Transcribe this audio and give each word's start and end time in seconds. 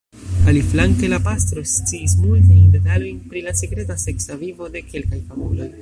Aliflanke, 0.51 1.09
la 1.11 1.19
pastro 1.27 1.63
sciis 1.73 2.17
multajn 2.23 2.73
detalojn 2.77 3.21
pri 3.35 3.45
la 3.49 3.55
sekreta 3.63 4.03
seksa 4.09 4.43
vivo 4.45 4.73
de 4.77 4.87
kelkaj 4.93 5.23
famuloj. 5.31 5.71